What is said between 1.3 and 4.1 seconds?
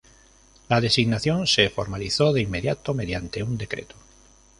se formalizó de inmediato mediante un Decreto.